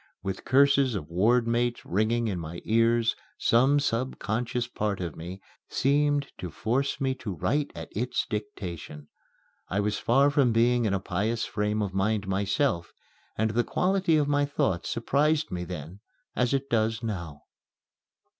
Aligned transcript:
With 0.23 0.45
curses 0.45 0.95
of 0.95 1.11
ward 1.11 1.45
mates 1.47 1.85
ringing 1.85 2.27
in 2.27 2.39
my 2.39 2.59
ears, 2.63 3.15
some 3.37 3.79
subconscious 3.79 4.65
part 4.65 4.99
of 4.99 5.15
me 5.15 5.39
seemed 5.69 6.31
to 6.39 6.49
force 6.49 6.99
me 6.99 7.13
to 7.13 7.35
write 7.35 7.69
at 7.75 7.89
its 7.95 8.25
dictation. 8.27 9.09
I 9.69 9.79
was 9.79 9.99
far 9.99 10.31
from 10.31 10.53
being 10.53 10.85
in 10.85 10.95
a 10.95 10.99
pious 10.99 11.45
frame 11.45 11.83
of 11.83 11.93
mind 11.93 12.27
myself, 12.27 12.91
and 13.37 13.51
the 13.51 13.63
quality 13.63 14.17
of 14.17 14.27
my 14.27 14.43
thought 14.43 14.87
surprised 14.87 15.51
me 15.51 15.65
then 15.65 15.99
as 16.35 16.51
it 16.51 16.67
does 16.67 17.03
now. 17.03 17.43